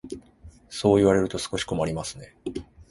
[0.67, 2.35] そう言われると少し困りますね。